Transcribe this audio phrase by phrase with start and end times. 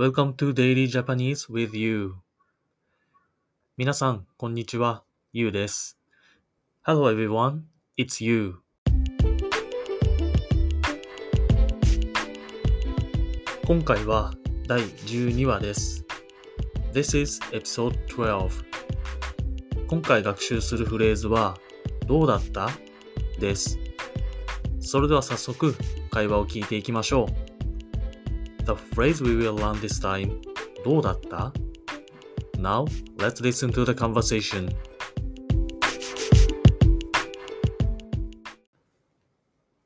[0.00, 2.14] Welcome to Daily Japanese with you.
[3.76, 5.04] 皆さん、こんにちは。
[5.34, 5.98] ゆうです。
[6.86, 7.64] Hello everyone,
[7.98, 8.54] it's you.
[13.66, 14.32] 今回は
[14.66, 16.06] 第12話です。
[16.94, 18.48] This is episode 12.
[19.86, 21.58] 今回学習するフレーズは、
[22.06, 22.70] どうだった
[23.38, 23.78] です。
[24.80, 25.74] それでは早速、
[26.10, 27.49] 会話を聞いていきましょう。
[28.70, 30.40] The phrase we will learn this time
[30.84, 31.52] どうだった
[32.56, 32.84] ？Now,
[33.16, 34.72] let's listen to the conversation.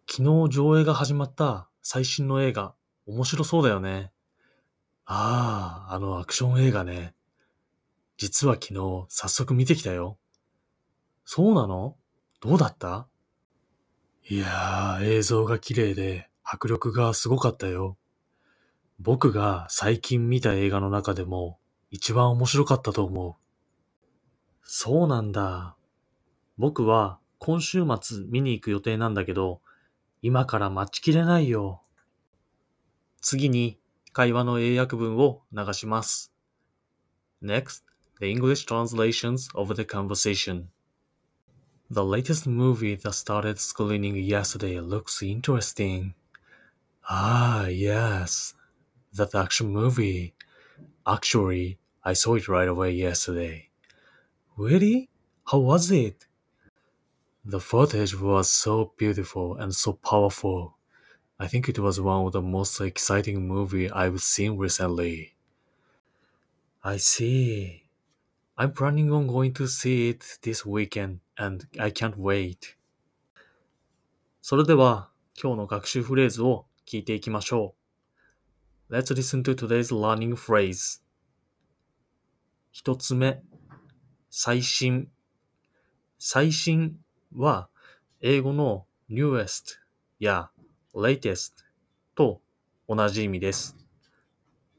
[0.07, 2.75] 昨日上映が始まった最新の映画、
[3.07, 4.13] 面白そうだよね。
[5.07, 7.15] ああ、あのアクション映画ね。
[8.19, 10.19] 実は昨日早速見てきたよ。
[11.25, 11.97] そうなの？
[12.43, 13.09] どうだった？
[14.29, 17.97] いやー、映像が綺麗で迫力がすごかったよ。
[19.01, 21.59] 僕が最近見た映画の中でも
[21.91, 23.35] 一番面白かったと思う。
[24.63, 25.77] そうなんだ。
[26.57, 29.61] 僕は今週末見に行く予定なんだけど、
[30.23, 31.83] 今から待ちきれないよ。
[33.21, 33.79] 次に
[34.13, 36.33] 会話の英訳文を流します。
[37.43, 37.83] Next,
[38.21, 40.67] the English translations of the conversation.
[41.91, 46.15] The latest movie that started screening yesterday looks interesting.
[47.09, 48.55] Ah, yes.
[49.14, 50.36] That action movie.
[51.06, 53.70] Actually, I saw it right away yesterday.
[54.56, 55.10] Really?
[55.46, 56.28] How was it?
[57.46, 60.78] The footage was so beautiful and so powerful.
[61.40, 65.36] I think it was one of the most exciting movie I've seen recently.
[66.84, 67.84] I see.
[68.58, 72.76] I'm planning on going to see it this weekend and I can't wait.
[74.42, 75.10] それでは
[75.42, 77.83] 今日の学習フレーズを聞いていきましょう。
[78.91, 81.01] Let's listen to today's learning phrase.
[82.71, 83.43] 一つ目、
[84.29, 85.11] 最新。
[86.19, 86.99] 最新
[87.35, 87.71] は
[88.21, 89.79] 英語の newest
[90.19, 90.51] や
[90.95, 91.65] latest
[92.15, 92.43] と
[92.87, 93.75] 同じ意味です。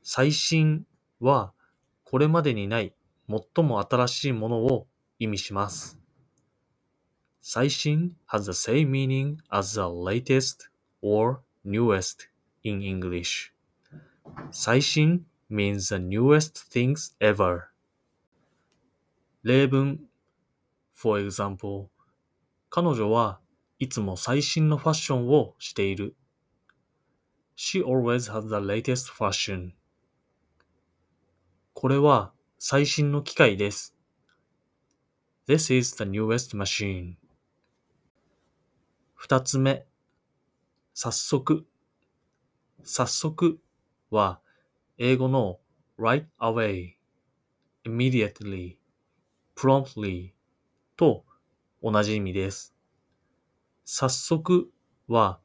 [0.03, 0.85] 最新
[1.19, 1.53] は
[2.03, 2.93] これまでにない
[3.27, 4.87] 最も新しいものを
[5.17, 5.97] 意味します。
[7.41, 10.69] 最新 has the same meaning as the latest
[11.01, 12.29] or newest
[12.61, 13.54] in English.
[14.51, 17.69] 最新 means the newest things ever.
[19.43, 19.99] 例文
[20.93, 21.89] For example,
[22.69, 23.39] 彼女は
[23.79, 26.15] いつも最新のファッションをしている。
[27.57, 29.73] She always has the latest fashion.
[31.73, 33.95] これは最新の機械です。
[35.47, 37.15] This is the newest machine.
[39.13, 39.85] 二つ目、
[40.93, 41.67] 早速。
[42.83, 43.59] 早速
[44.15, 44.39] は
[44.97, 45.59] 英語の
[45.99, 46.93] right away,
[47.85, 48.77] immediately,
[49.55, 50.31] promptly
[50.97, 51.23] と
[51.83, 52.73] 同じ意味です。
[53.83, 54.71] 早速
[55.07, 55.39] は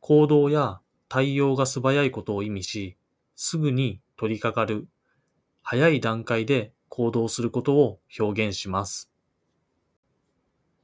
[0.00, 2.96] 行動や対応が素早いことを意味し、
[3.34, 4.88] すぐに取り掛かる、
[5.62, 9.10] 早い段階で行動することを表現します。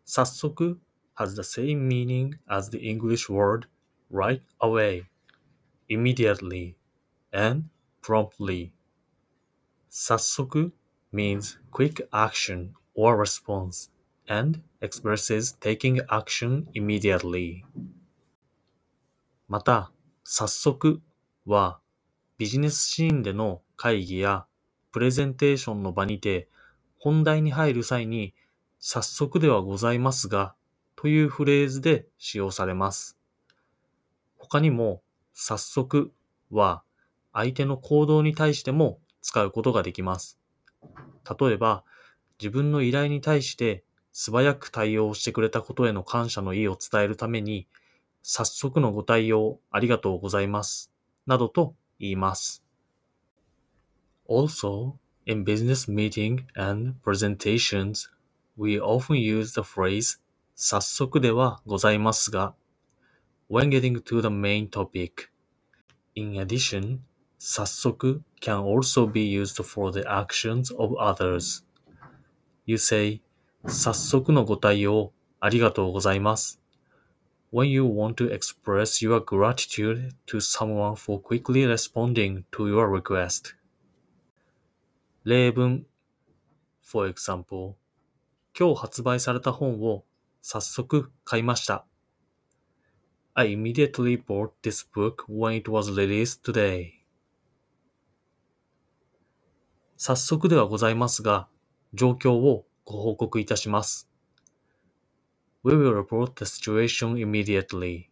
[0.05, 0.79] 早速
[1.17, 3.67] has the same meaning as the English word
[4.11, 5.05] right away,
[5.89, 6.75] immediately,
[7.33, 7.65] and
[8.03, 8.73] promptly.
[9.89, 10.73] 早速
[11.13, 13.91] means quick action or response
[14.29, 17.63] and expresses taking action immediately.
[19.49, 19.91] また、
[20.25, 21.03] 早速
[21.47, 21.81] は
[22.39, 24.47] ビジネスシーンでの会議や
[24.93, 26.49] プレゼンテーションの場にて
[26.99, 28.35] 本題に入る際に
[28.79, 30.55] 早速ではございますが
[30.97, 33.19] というフレーズで使用されます。
[34.37, 36.13] 他にも早速
[36.51, 36.83] は
[37.33, 40.39] 相手の行動に対しても使うことができます。
[41.39, 41.85] 例えば、
[42.39, 47.67] 自分の依頼に対して素早く対応してくれたことへの感謝の意を伝えるために、
[48.23, 50.93] 早速のご対応ありがとうございます。
[51.27, 52.65] などと言います。
[54.29, 54.95] Also,
[55.27, 58.11] in business meeting and presentations,
[58.57, 60.21] we often use the phrase
[60.55, 62.55] 早速ではございますが
[63.51, 65.29] when getting to the main topic.
[66.15, 67.01] In addition,
[67.42, 71.64] 早速 can also be used for the actions of others.
[72.66, 73.22] You say
[73.68, 76.60] 早速のご対応ありがとうございます。
[77.54, 83.56] When you want to express your gratitude to someone for quickly responding to your request.
[85.24, 85.86] 例文
[86.82, 87.76] For example,
[88.58, 90.06] 今日発売された本を
[90.42, 91.86] 早速買いました。
[93.34, 96.98] I immediately bought this book when it was released today.
[100.05, 101.47] 早速ではございますが、
[101.95, 104.11] 状況をご報告いたします。
[105.63, 108.07] We will report the situation immediately.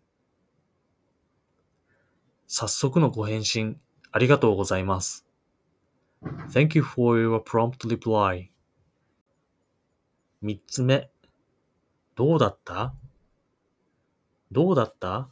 [2.47, 3.81] 早速のご返信
[4.13, 5.27] ありがとうございます。
[6.53, 8.51] Thank you for your prompt reply.
[10.43, 11.11] 三つ目、
[12.15, 12.95] どうだった
[14.53, 15.29] どうだった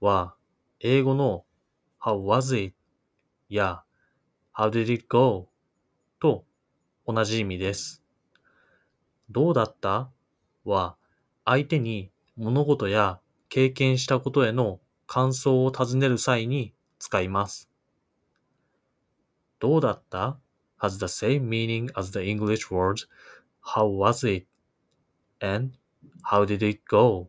[0.00, 0.34] は、
[0.80, 1.44] 英語の
[2.02, 2.74] How was it?
[3.48, 3.84] や
[4.52, 5.49] How did it go?
[6.20, 6.44] と
[7.06, 8.04] 同じ意味です。
[9.30, 10.10] どうだった
[10.64, 10.96] は、
[11.44, 17.68] 相手に物事や経験したことへの感想を尋ねる際に使います。
[19.58, 20.38] どうだった
[20.80, 23.06] has the same meaning as the English words
[23.62, 24.46] how was it
[25.40, 25.72] and
[26.22, 27.28] how did it go?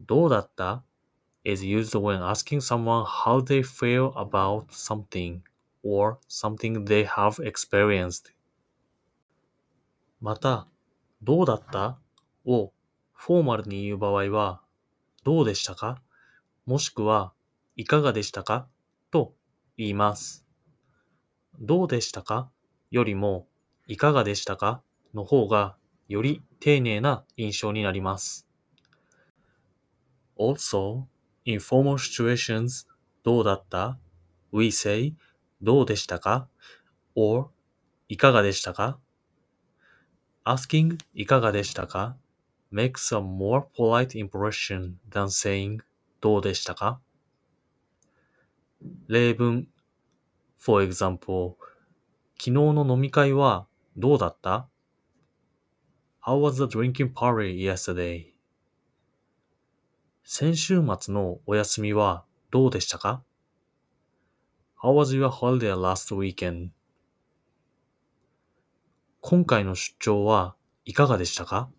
[0.00, 0.84] どうだった
[1.44, 5.40] is used when asking someone how they feel about something
[5.84, 8.32] or something they have experienced.
[10.20, 10.66] また、
[11.22, 11.98] どうだった？
[12.44, 12.72] を
[13.12, 14.62] フォーマルに言う場合は、
[15.22, 16.02] どうでしたか？
[16.66, 17.32] もしくは、
[17.76, 18.66] いかがでしたか？
[19.10, 19.34] と
[19.76, 20.46] 言います。
[21.60, 22.50] どうでしたか？
[22.90, 23.46] よりも、
[23.86, 24.82] いかがでしたか？
[25.14, 25.76] の方が、
[26.08, 28.48] より丁寧な印象になります。
[30.38, 31.04] Also,
[31.44, 32.86] in formal situations,
[33.22, 33.98] どうだった
[34.52, 35.14] ?We say,
[35.64, 36.46] どうでしたか
[37.14, 37.48] ?or,
[38.08, 38.98] いかがでしたか
[40.44, 42.16] ?asking いかがでしたか
[42.70, 45.78] makes a more polite impression than saying
[46.20, 47.00] どうでしたか
[49.08, 49.66] 例文
[50.58, 51.54] For example,
[52.38, 53.66] 昨日の飲み会は
[53.96, 54.68] どうだった
[56.22, 58.32] ?How was the drinking party yesterday?
[60.24, 63.22] 先週末のお休みはどうでしたか
[64.84, 66.68] ?How was your holiday last weekend?
[69.22, 71.70] 今回の出張はいかがでしたか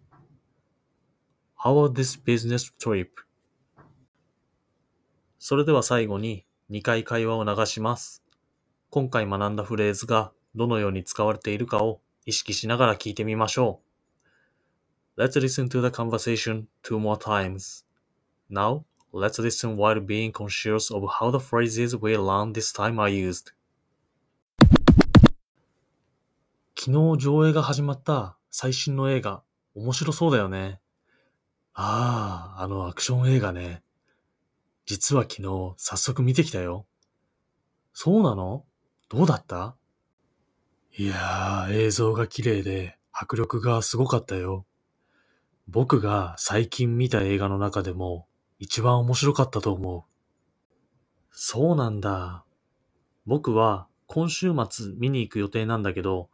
[1.63, 3.10] How was this business trip?
[5.38, 8.24] それでは最後に2回会話を流します。
[8.90, 13.81] 今回学んだフレーズがどのように使われているかを意識しながら聞いてみましょ
[15.16, 15.22] う。
[15.22, 17.86] Let's listen to the conversation two more times.
[18.50, 18.84] Now,
[19.15, 23.53] let's listen while being conscious of how the phrases we learned this time are used.
[26.77, 29.41] 昨日上映が始まった最新の映画、
[29.73, 30.81] 面白そうだよね。
[31.73, 33.83] ああ、あのアクション映画ね。
[34.85, 36.85] 実は昨日早速見てきたよ。
[37.94, 38.65] そうなの？
[39.07, 39.77] どうだった？
[40.97, 44.65] いやー、映像が綺麗で迫力がすごかったよ。
[45.69, 48.27] 僕が最近見た映画の中でも
[48.60, 50.04] 一番面白かったと思う。
[51.31, 52.46] そうなんだ。
[53.25, 56.30] 僕は今週末見に行く予定なんだけど、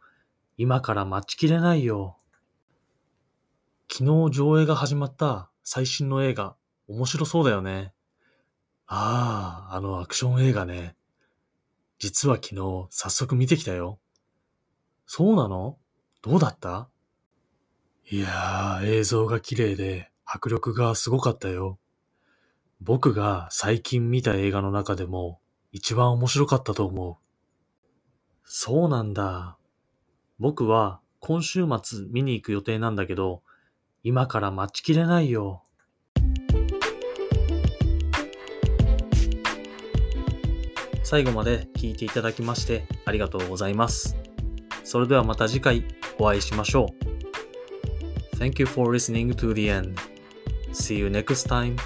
[0.56, 2.18] 今から待ちきれないよ。
[3.90, 6.54] 昨日上映が始まった最新の映画、
[6.88, 7.92] 面白そうだよね。
[8.86, 10.96] ああ、あのアクション映画ね。
[11.98, 13.98] 実は昨日早速見てきたよ。
[15.06, 15.78] そうなの？
[16.20, 16.88] どうだった？
[18.10, 21.78] いやー、映像が綺麗で迫力がすごかったよ。
[22.84, 25.38] 僕が最近見た映画の中でも
[25.70, 27.16] 一番面白かったと思う。
[28.44, 29.56] そうなんだ。
[30.40, 33.44] 僕は今週末見に行く予定なんだけど、
[34.02, 35.62] 今から待ちきれないよ。
[41.04, 44.16] 最後まで聞いていただきましてありがとうございます。
[44.82, 45.84] それではまた次回
[46.18, 46.86] お会いしましょ
[48.32, 48.36] う。
[48.38, 49.94] Thank you for listening to the end.
[50.72, 51.76] See you next time.